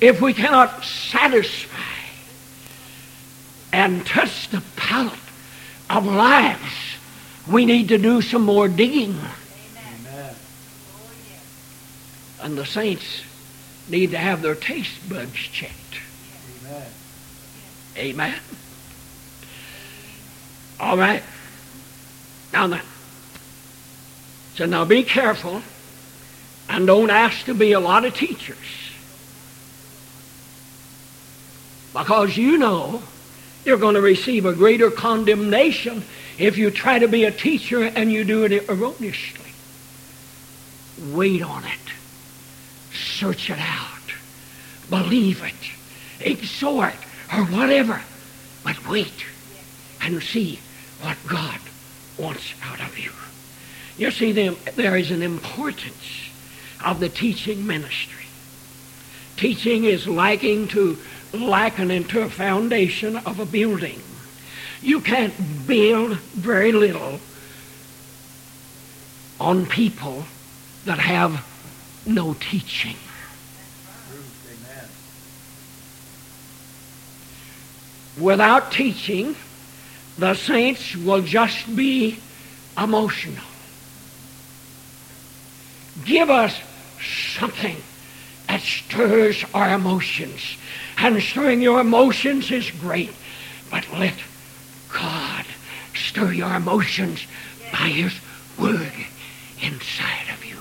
[0.00, 1.76] If we cannot satisfy
[3.72, 5.14] and touch the palate
[5.90, 6.97] of lives,
[7.50, 9.18] we need to do some more digging.
[9.18, 10.34] Amen.
[12.42, 13.22] And the saints
[13.88, 15.74] need to have their taste buds checked.
[16.66, 16.86] Amen.
[17.96, 18.40] Amen.
[20.78, 21.22] All right.
[22.52, 22.82] Now then.
[24.54, 25.62] So now be careful
[26.68, 28.56] and don't ask to be a lot of teachers.
[31.92, 33.02] Because you know
[33.64, 36.04] you're going to receive a greater condemnation
[36.38, 39.52] if you try to be a teacher and you do it erroneously.
[41.12, 41.92] Wait on it.
[42.92, 43.88] Search it out.
[44.88, 46.24] Believe it.
[46.24, 46.94] Exhort
[47.32, 48.00] or whatever.
[48.64, 49.26] But wait
[50.00, 50.60] and see
[51.00, 51.58] what God
[52.16, 53.10] wants out of you.
[53.96, 56.30] You see, there is an importance
[56.84, 58.26] of the teaching ministry.
[59.36, 60.98] Teaching is liking to
[61.32, 64.00] liken into a foundation of a building.
[64.82, 65.34] You can't
[65.66, 67.20] build very little
[69.40, 70.24] on people
[70.84, 71.44] that have
[72.06, 72.96] no teaching.
[78.18, 79.36] Without teaching,
[80.18, 82.18] the saints will just be
[82.76, 83.44] emotional.
[86.04, 86.58] Give us
[87.00, 87.76] something
[88.48, 90.56] that stirs our emotions.
[90.96, 93.12] And stirring your emotions is great,
[93.70, 94.14] but let
[94.98, 95.44] God
[95.94, 97.24] stir your emotions
[97.72, 98.12] by His
[98.58, 98.92] Word
[99.62, 100.58] inside of you.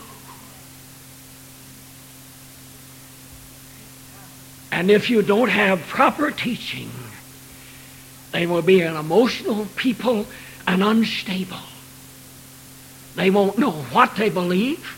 [4.71, 6.91] And if you don't have proper teaching,
[8.31, 10.27] they will be an emotional people
[10.67, 11.57] and unstable.
[13.15, 14.93] They won't know what they believe.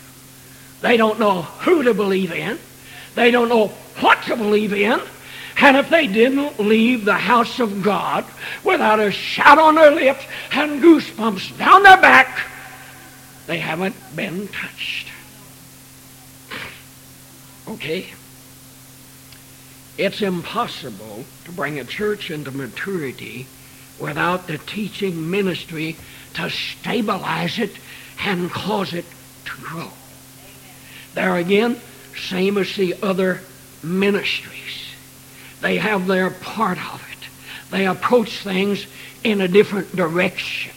[0.82, 2.58] They don't know who to believe in.
[3.14, 3.68] They don't know
[4.00, 5.00] what to believe in.
[5.62, 8.24] And if they didn't leave the house of God
[8.64, 12.46] without a shout on their lips and goosebumps down their back,
[13.46, 15.08] they haven't been touched.
[17.68, 18.06] Okay?
[19.98, 23.46] It's impossible to bring a church into maturity
[23.98, 25.96] without the teaching ministry
[26.34, 27.76] to stabilize it
[28.24, 29.04] and cause it
[29.44, 29.90] to grow.
[31.12, 31.78] There again,
[32.16, 33.42] same as the other
[33.82, 34.79] ministries.
[35.60, 37.28] They have their part of it.
[37.70, 38.86] They approach things
[39.22, 40.72] in a different direction.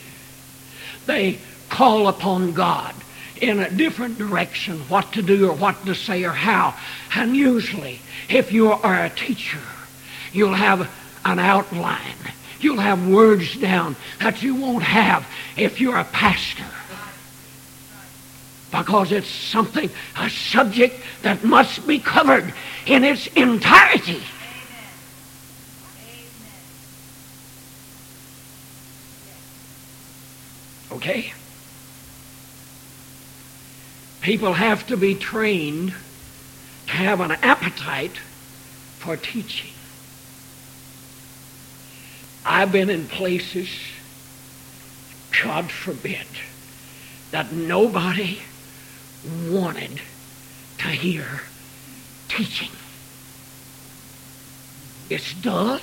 [1.06, 2.94] They call upon God
[3.42, 6.76] in a different direction, what to do or what to say or how.
[7.16, 9.60] And usually, if you are a teacher,
[10.32, 10.90] you'll have
[11.26, 12.16] an outline.
[12.60, 16.64] You'll have words down that you won't have if you're a pastor
[18.74, 22.54] because it's something, a subject that must be covered
[22.88, 24.22] in its entirety.
[31.04, 31.34] Okay?
[34.22, 35.94] People have to be trained
[36.88, 38.20] to have an appetite
[39.00, 39.74] for teaching.
[42.46, 43.68] I've been in places,
[45.44, 46.26] God forbid,
[47.32, 48.40] that nobody
[49.50, 50.00] wanted
[50.78, 51.42] to hear
[52.30, 52.72] teaching.
[55.10, 55.82] It's dull.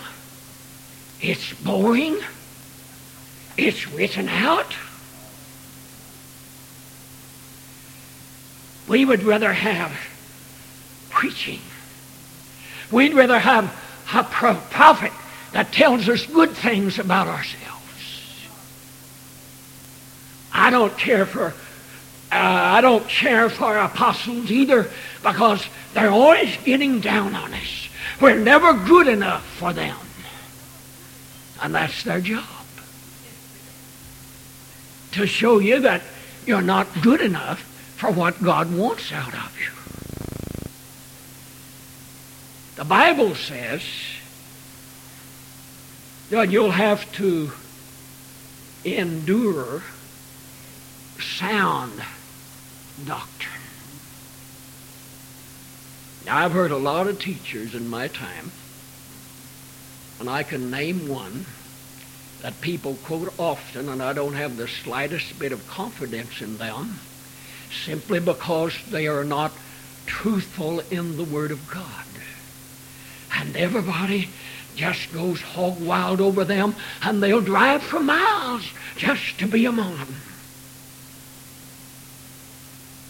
[1.20, 2.20] It's boring.
[3.58, 4.74] It's written out.
[8.90, 9.92] We would rather have
[11.10, 11.60] preaching.
[12.90, 13.66] We'd rather have
[14.12, 15.12] a prophet
[15.52, 18.48] that tells us good things about ourselves.
[20.52, 21.54] I don't care for
[22.32, 24.90] uh, I don't care for apostles either
[25.22, 25.64] because
[25.94, 27.88] they're always getting down on us.
[28.20, 29.96] We're never good enough for them.
[31.62, 32.44] And that's their job.
[35.12, 36.02] To show you that
[36.44, 37.69] you're not good enough
[38.00, 39.68] for what God wants out of you.
[42.76, 43.82] The Bible says
[46.30, 47.52] that you'll have to
[48.86, 49.82] endure
[51.18, 52.02] sound
[53.04, 53.60] doctrine.
[56.24, 58.50] Now, I've heard a lot of teachers in my time,
[60.18, 61.44] and I can name one
[62.40, 67.00] that people quote often, and I don't have the slightest bit of confidence in them,
[67.70, 69.52] simply because they are not
[70.06, 72.04] truthful in the Word of God.
[73.36, 74.28] And everybody
[74.76, 78.64] just goes hog wild over them, and they'll drive for miles
[78.96, 80.14] just to be among them.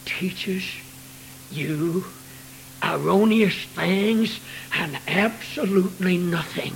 [0.05, 0.65] Teaches
[1.51, 2.05] you
[2.83, 4.41] erroneous things
[4.75, 6.75] and absolutely nothing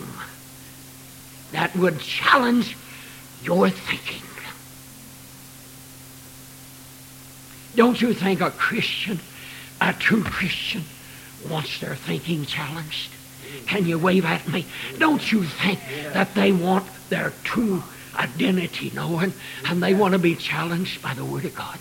[1.52, 2.76] that would challenge
[3.42, 4.22] your thinking.
[7.76, 9.20] Don't you think a Christian,
[9.80, 10.84] a true Christian,
[11.48, 13.10] wants their thinking challenged?
[13.66, 14.66] Can you wave at me?
[14.98, 15.80] Don't you think
[16.12, 17.82] that they want their true
[18.16, 19.32] identity known
[19.66, 21.78] and they want to be challenged by the Word of God?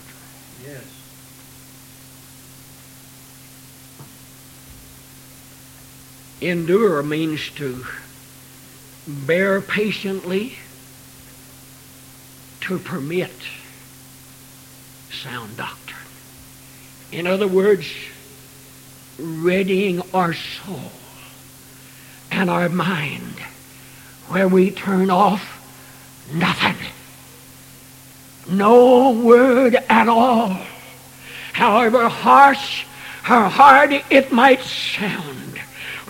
[0.66, 0.84] Yes.
[6.42, 7.86] Endure means to
[9.08, 10.58] bear patiently,
[12.62, 13.32] to permit
[15.14, 16.00] sound doctrine.
[17.12, 17.88] In other words,
[19.20, 20.92] readying our soul
[22.32, 23.40] and our mind
[24.28, 25.62] where we turn off
[26.34, 26.76] nothing.
[28.50, 30.58] No word at all.
[31.54, 32.86] However harsh
[33.30, 35.60] or hard it might sound,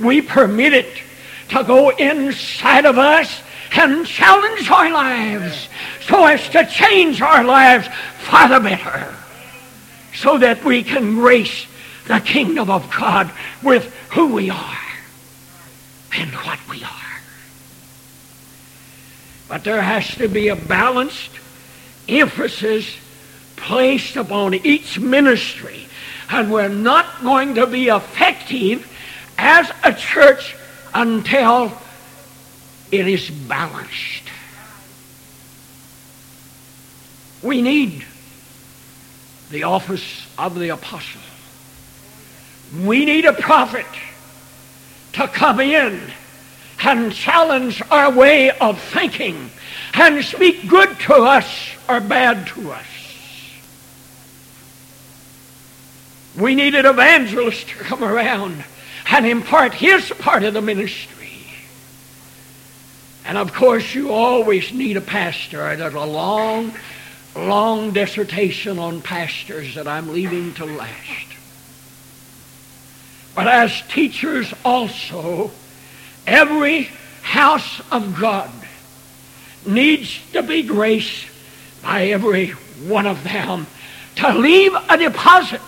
[0.02, 1.02] we permit it
[1.50, 3.42] to go inside of us
[3.76, 5.68] and challenge our lives
[6.02, 7.88] so as to change our lives
[8.20, 9.14] for the better
[10.16, 11.66] so that we can grace
[12.08, 14.78] the kingdom of God with who we are
[16.16, 16.90] and what we are.
[19.48, 21.32] But there has to be a balanced
[22.08, 22.98] emphasis
[23.56, 25.88] placed upon each ministry.
[26.30, 28.90] And we're not going to be effective
[29.38, 30.56] as a church
[30.94, 31.72] until
[32.94, 34.30] it is balanced.
[37.42, 38.06] We need
[39.50, 41.22] the office of the apostle.
[42.84, 43.88] We need a prophet
[45.14, 46.02] to come in
[46.84, 49.50] and challenge our way of thinking
[49.96, 52.86] and speak good to us or bad to us.
[56.38, 58.64] We need an evangelist to come around
[59.10, 61.23] and impart his part of the ministry.
[63.26, 65.76] And of course, you always need a pastor.
[65.76, 66.74] There's a long,
[67.36, 71.28] long dissertation on pastors that I'm leaving to last.
[73.36, 75.52] But as teachers also,
[76.28, 76.90] every
[77.22, 78.52] house of God
[79.66, 81.28] needs to be graced
[81.82, 82.50] by every
[82.88, 83.66] one of them
[84.16, 85.62] to leave a deposit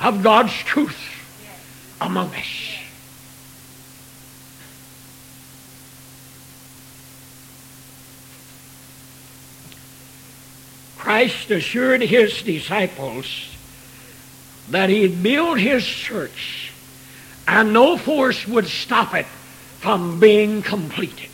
[0.00, 0.98] of God's truth
[2.00, 2.69] among us.
[11.10, 13.26] Christ assured his disciples
[14.68, 16.70] that he'd build his church
[17.48, 19.26] and no force would stop it
[19.80, 21.30] from being completed.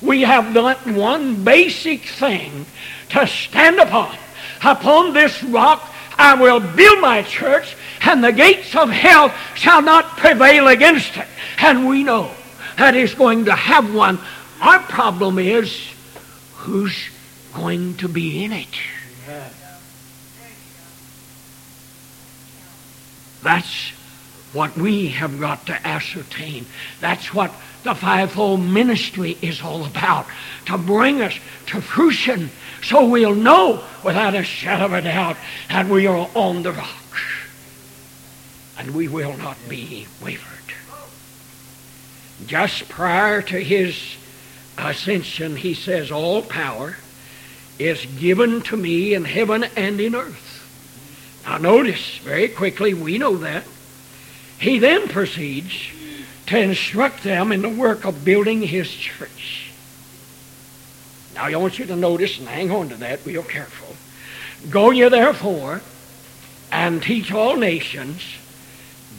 [0.00, 2.64] We have done one basic thing
[3.10, 4.16] to stand upon.
[4.64, 5.86] Upon this rock
[6.16, 11.28] I will build my church, and the gates of hell shall not prevail against it.
[11.58, 12.30] And we know
[12.78, 14.18] that is going to have one.
[14.62, 15.92] Our problem is
[16.54, 17.10] who's
[17.58, 18.68] going to be in it.
[23.42, 23.90] That's
[24.52, 26.66] what we have got to ascertain.
[27.00, 27.52] That's what
[27.82, 30.26] the fivefold ministry is all about.
[30.66, 32.50] To bring us to fruition
[32.82, 35.36] so we'll know without a shadow of a doubt
[35.68, 37.16] that we are on the rock.
[38.78, 40.44] And we will not be wavered.
[42.46, 44.16] Just prior to his
[44.78, 46.96] ascension, he says, All power
[47.78, 50.44] is given to me in heaven and in earth.
[51.44, 53.64] Now notice very quickly, we know that.
[54.58, 55.72] He then proceeds
[56.46, 59.70] to instruct them in the work of building his church.
[61.34, 63.94] Now I want you to notice and hang on to that real careful.
[64.70, 65.82] Go ye therefore
[66.72, 68.22] and teach all nations,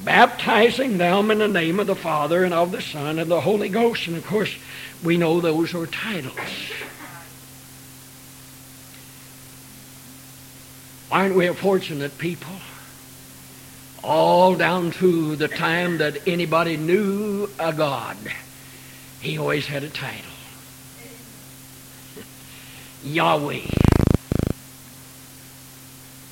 [0.04, 3.70] baptizing them in the name of the Father and of the Son and the Holy
[3.70, 4.08] Ghost.
[4.08, 4.54] And of course,
[5.04, 6.36] we know those are titles.
[11.12, 12.54] Aren't we a fortunate people?
[14.04, 18.18] All down to the time that anybody knew a God,
[19.20, 20.32] he always had a title.
[23.04, 23.62] Yahweh.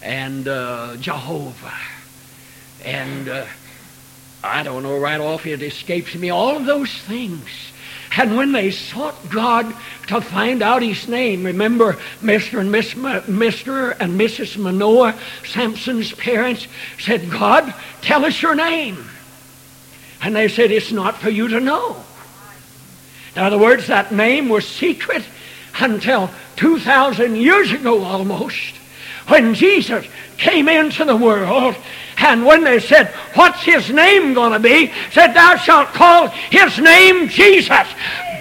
[0.07, 1.73] and uh, Jehovah.
[2.85, 3.45] And uh,
[4.43, 6.29] I don't know right off, it escapes me.
[6.29, 7.49] All of those things.
[8.15, 9.73] And when they sought God
[10.07, 12.59] to find out his name, remember Mr.
[12.59, 13.95] and Miss, Mr.
[13.99, 14.57] and Mrs.
[14.57, 16.67] Manoah, Samson's parents,
[16.99, 19.09] said, God, tell us your name.
[20.21, 22.03] And they said, it's not for you to know.
[23.35, 25.23] In other words, that name was secret
[25.79, 28.75] until 2,000 years ago almost,
[29.27, 30.07] when Jesus
[30.37, 31.75] came into the world.
[32.17, 34.91] And when they said, What's his name going to be?
[35.11, 37.87] said, Thou shalt call his name Jesus.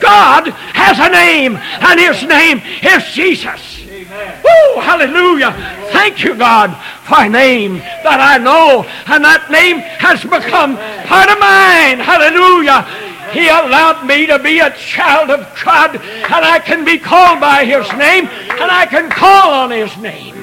[0.00, 3.82] God has a name, and his name is Jesus.
[3.88, 4.42] Amen.
[4.44, 5.52] Woo, hallelujah.
[5.90, 10.76] Thank you, God, for a name that I know, and that name has become
[11.06, 11.98] part of mine.
[11.98, 12.84] Hallelujah.
[13.32, 17.64] He allowed me to be a child of God, and I can be called by
[17.64, 20.34] His name, and I can call on His name.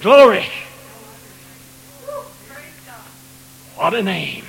[0.00, 0.46] Glory.
[3.76, 4.44] What a name.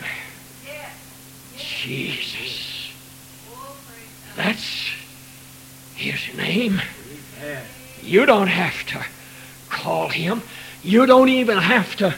[1.58, 2.92] Jesus.
[4.36, 4.90] That's
[5.96, 6.82] His name.
[8.02, 9.06] You don't have to
[9.70, 10.42] call Him.
[10.84, 12.16] You don't even have to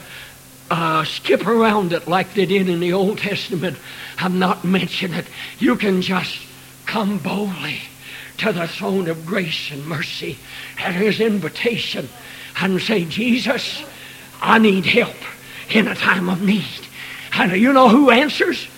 [0.70, 3.76] uh, skip around it like they did in the Old Testament
[4.18, 5.26] I'm not mentioning it.
[5.58, 6.38] You can just
[6.86, 7.80] come boldly
[8.38, 10.38] to the throne of grace and mercy
[10.78, 12.08] at His invitation
[12.56, 13.82] and say, Jesus,
[14.40, 15.16] I need help
[15.70, 16.64] in a time of need.
[17.34, 18.68] And you know who answers?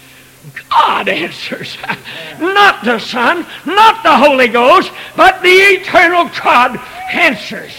[0.71, 1.77] God answers.
[2.41, 6.79] not the Son, not the Holy Ghost, but the eternal God
[7.13, 7.73] answers.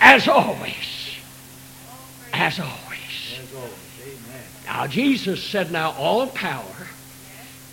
[0.00, 0.86] As always
[2.36, 3.40] as always.
[4.66, 6.86] Now, Jesus said, Now all power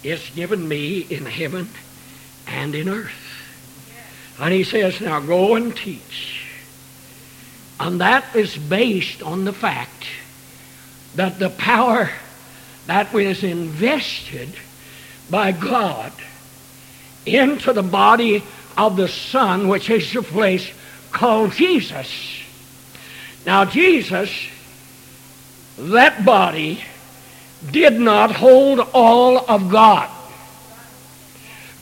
[0.04, 1.68] is given me in heaven
[2.48, 3.12] and in earth.
[4.40, 6.43] And he says, Now go and teach.
[7.84, 10.06] And that is based on the fact
[11.16, 12.10] that the power
[12.88, 14.56] that was invested
[15.30, 16.14] by God
[17.26, 18.42] into the body
[18.78, 20.72] of the Son, which is the place
[21.12, 22.10] called Jesus.
[23.46, 24.32] Now, Jesus
[25.78, 26.82] that body
[27.70, 30.10] did not hold all of God.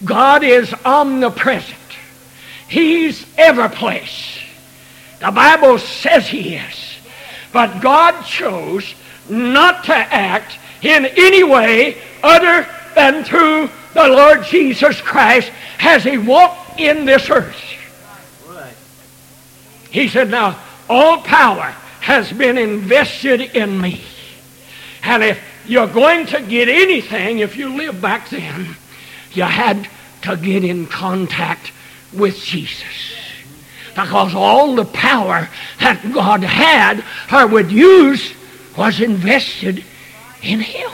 [0.03, 1.77] God is omnipresent.
[2.67, 4.40] He's ever place.
[5.21, 6.97] The Bible says he is.
[7.53, 8.95] But God chose
[9.29, 16.17] not to act in any way other than through the Lord Jesus Christ as he
[16.17, 17.55] walked in this earth.
[19.91, 20.59] He said, now,
[20.89, 24.01] all power has been invested in me.
[25.03, 28.75] And if you're going to get anything, if you live back then,
[29.33, 29.87] you had
[30.23, 31.71] to get in contact
[32.13, 33.20] with Jesus.
[33.95, 38.33] Because all the power that God had or would use
[38.77, 39.83] was invested
[40.41, 40.91] in Him.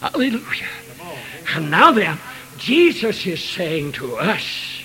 [0.00, 0.66] Hallelujah.
[1.54, 2.18] And now then,
[2.58, 4.82] Jesus is saying to us,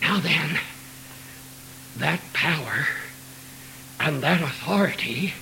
[0.00, 0.58] now then,
[1.96, 2.86] that power
[4.00, 5.32] and that authority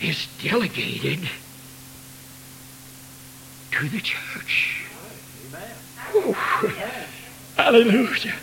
[0.00, 1.28] is delegated
[3.72, 4.84] to the church.
[7.58, 8.34] Hallelujah.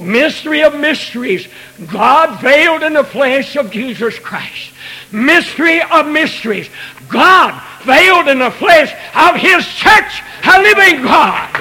[0.00, 1.46] Mystery of mysteries.
[1.86, 4.72] God veiled in the flesh of Jesus Christ.
[5.12, 6.68] Mystery of mysteries.
[7.08, 11.52] God veiled in the flesh of His church, a living God.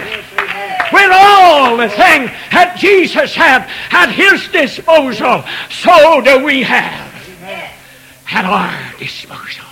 [0.93, 7.11] With all the things that Jesus had at His disposal, so do we have
[8.31, 9.65] at our disposal.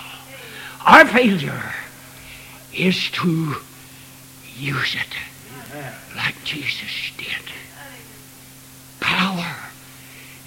[0.86, 1.74] Our failure
[2.74, 3.56] is to
[4.58, 5.29] use it
[6.20, 7.52] like Jesus did.
[9.00, 9.56] Power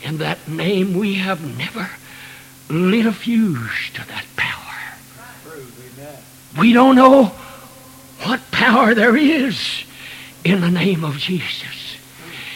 [0.02, 1.88] in that name we have never
[2.68, 4.98] lit a fuse to that power.
[6.58, 7.24] We don't know
[8.24, 9.84] what power there is
[10.44, 11.96] in the name of Jesus.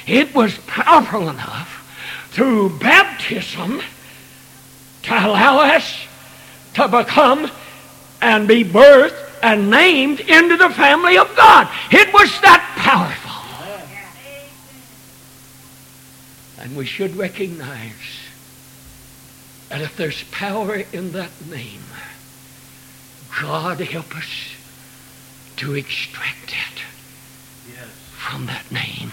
[0.06, 3.80] It was powerful enough through baptism
[5.04, 6.06] to allow us
[6.74, 7.50] to become
[8.20, 11.68] and be birthed and named into the family of God.
[11.90, 13.32] It was that powerful.
[16.58, 17.92] And we should recognize
[19.68, 21.82] that if there's power in that name,
[23.40, 24.54] God help us
[25.56, 26.80] to extract it
[28.16, 29.12] from that name.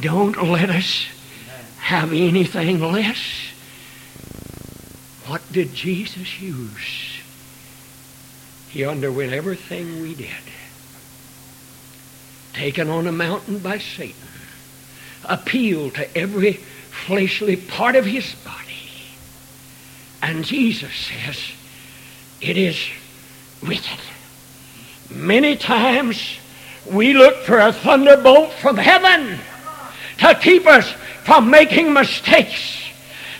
[0.00, 1.06] Don't let us
[1.78, 3.50] have anything less.
[5.26, 7.17] What did Jesus use?
[8.70, 10.28] He underwent everything we did
[12.58, 14.16] taken on a mountain by Satan,
[15.24, 18.56] appealed to every fleshly part of his body.
[20.20, 21.38] And Jesus says,
[22.40, 22.76] It is
[23.62, 24.00] wicked.
[25.08, 26.20] Many times
[26.90, 29.38] we look for a thunderbolt from heaven
[30.18, 30.90] to keep us
[31.24, 32.82] from making mistakes.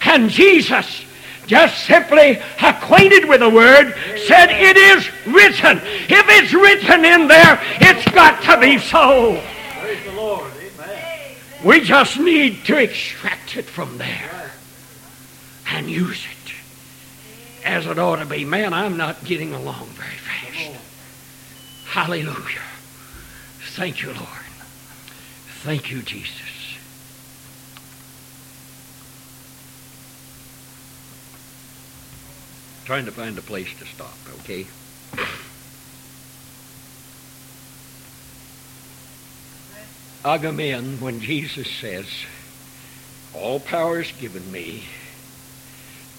[0.04, 1.04] And Jesus,
[1.48, 3.94] just simply acquainted with the word,
[4.26, 5.78] said, It is written.
[6.08, 9.42] If it's written in there, it's got to be so.
[9.80, 10.52] Praise the Lord.
[10.52, 11.36] Amen.
[11.64, 14.52] We just need to extract it from there
[15.70, 16.52] and use it
[17.64, 18.44] as it ought to be.
[18.44, 20.76] Man, I'm not getting along very fast.
[21.86, 22.62] Hallelujah.
[23.74, 24.44] Thank you, Lord.
[25.62, 26.47] Thank you, Jesus.
[32.88, 34.66] Trying to find a place to stop, okay?
[40.24, 42.06] Agamen, when Jesus says,
[43.34, 44.84] All power is given me,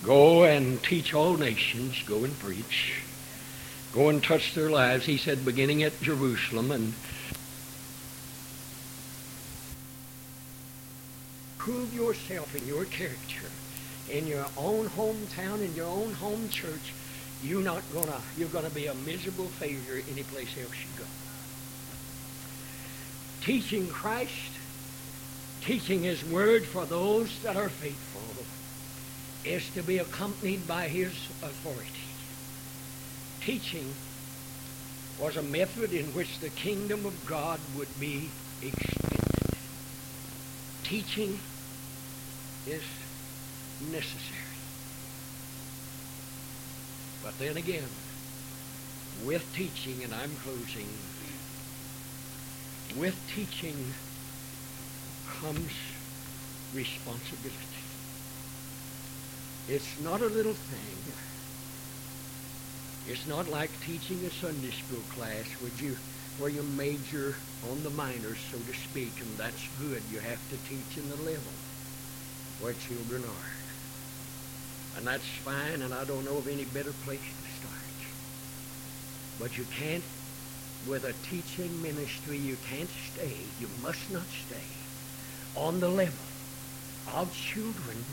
[0.04, 3.02] go and teach all nations, go and preach,
[3.92, 6.94] go and touch their lives, he said, beginning at Jerusalem and
[11.58, 13.49] prove yourself in your character
[14.12, 16.94] in your own hometown, in your own home church,
[17.44, 21.06] you're not gonna you're gonna be a miserable failure any place else you go.
[23.42, 24.52] Teaching Christ,
[25.62, 28.46] teaching his word for those that are faithful,
[29.46, 31.90] is to be accompanied by his authority.
[33.42, 33.94] Teaching
[35.20, 38.30] was a method in which the kingdom of God would be
[38.62, 39.58] extended.
[40.84, 41.40] Teaching
[42.68, 42.84] is
[43.82, 44.40] necessary.
[47.24, 47.90] But then again,
[49.24, 50.88] with teaching, and I'm closing,
[52.96, 53.94] with teaching
[55.40, 55.72] comes
[56.74, 57.58] responsibility.
[59.68, 61.14] It's not a little thing.
[63.08, 65.98] It's not like teaching a Sunday school class where you
[66.40, 67.36] where you major
[67.70, 70.02] on the minors, so to speak, and that's good.
[70.10, 71.52] You have to teach in the level
[72.62, 73.59] where children are.
[75.00, 77.80] And that's fine, and I don't know of any better place to start.
[79.40, 80.04] But you can't,
[80.86, 83.32] with a teaching ministry, you can't stay,
[83.62, 84.68] you must not stay
[85.56, 86.26] on the level
[87.14, 88.04] of children.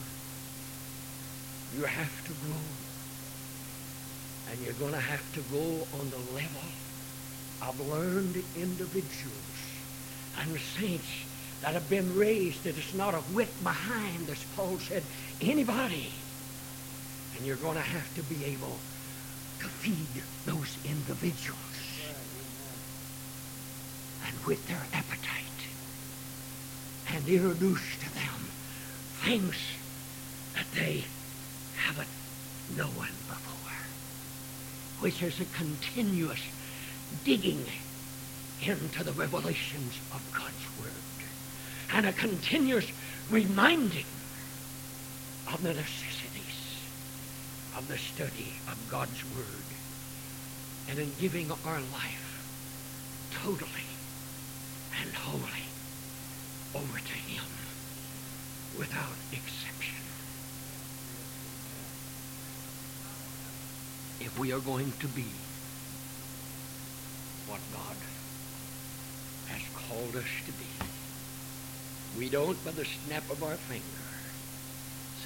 [1.76, 2.62] You have to grow.
[4.53, 6.68] And you're going to have to go on the level
[7.62, 9.34] of learned individuals
[10.39, 11.09] and saints
[11.62, 15.03] that have been raised that it's not a whit behind, as Paul said,
[15.41, 16.12] anybody.
[17.37, 18.78] And you're going to have to be able
[19.61, 21.61] to feed those individuals.
[24.26, 25.45] And with their appetite.
[27.09, 28.49] And introduce to them
[29.22, 29.57] things
[30.55, 31.05] that they
[31.76, 32.09] haven't
[32.76, 33.72] known before.
[35.01, 36.41] Which is a continuous
[37.24, 37.64] digging
[38.62, 40.93] into the revelations of God's Word.
[41.93, 42.91] And a continuous
[43.30, 44.07] reminding
[45.53, 46.15] of the necessities
[47.76, 49.44] of the study of God's Word.
[50.88, 52.26] And in giving our life
[53.42, 53.70] totally
[55.02, 55.66] and wholly
[56.74, 57.44] over to Him
[58.78, 59.96] without exception.
[64.20, 65.26] If we are going to be
[67.46, 67.96] what God
[69.48, 70.66] has called us to be,
[72.18, 74.05] we don't, by the snap of our finger,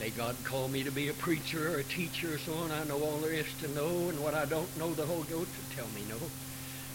[0.00, 2.70] say, God called me to be a preacher or a teacher or so on.
[2.70, 5.50] I know all there is to know, and what I don't know, the Holy Ghost
[5.50, 6.16] will tell me no.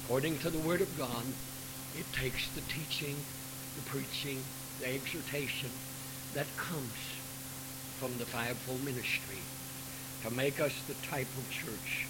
[0.04, 1.24] According to the Word of God,
[1.96, 3.16] it takes the teaching,
[3.76, 4.44] the preaching,
[4.80, 5.70] the exhortation
[6.34, 6.98] that comes
[8.00, 9.38] from the fivefold ministry
[10.24, 12.08] to make us the type of church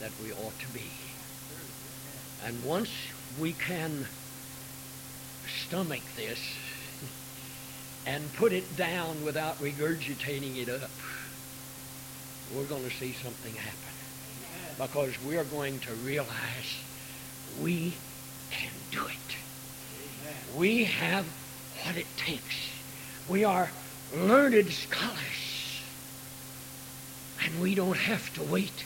[0.00, 0.90] that we ought to be.
[2.44, 2.90] And once
[3.40, 4.06] we can
[5.64, 6.40] stomach this
[8.06, 10.90] and put it down without regurgitating it up,
[12.54, 13.80] we're going to see something happen.
[14.78, 16.76] Because we're going to realize
[17.60, 17.94] we
[18.50, 19.36] can do it.
[20.56, 21.26] We have
[21.82, 22.70] what it takes.
[23.28, 23.70] We are
[24.14, 25.82] learned scholars.
[27.44, 28.84] And we don't have to wait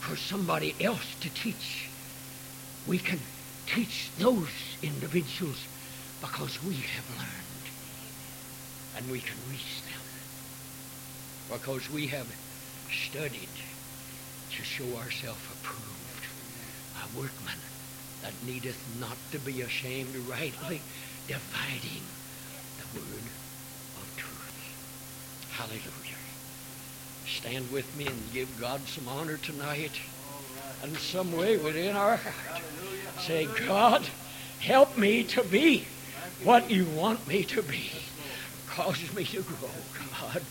[0.00, 1.88] for somebody else to teach.
[2.86, 3.20] We can
[3.66, 4.48] teach those
[4.82, 5.66] individuals
[6.20, 7.41] because we have learned.
[8.96, 10.00] And we can reach them
[11.50, 12.26] because we have
[12.90, 13.48] studied
[14.56, 16.26] to show ourselves approved,
[16.96, 17.58] a workman
[18.22, 20.80] that needeth not to be ashamed, rightly
[21.26, 22.02] dividing
[22.78, 23.28] the word
[23.96, 25.48] of truth.
[25.52, 26.22] Hallelujah.
[27.26, 29.92] Stand with me and give God some honor tonight.
[30.82, 32.62] And some way within our heart.
[33.20, 34.04] Say, God,
[34.58, 35.86] help me to be
[36.42, 37.92] what you want me to be.
[38.74, 39.68] Cause me to grow,
[40.18, 40.42] God.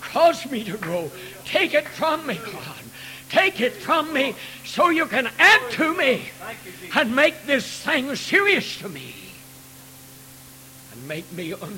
[0.00, 1.10] Cause me to grow.
[1.44, 2.84] Take it from me, God.
[3.30, 6.22] Take it from me so you can add to me
[6.94, 9.12] and make this thing serious to me
[10.92, 11.52] and make me